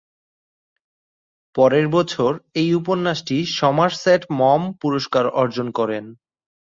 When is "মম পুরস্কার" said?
4.39-5.25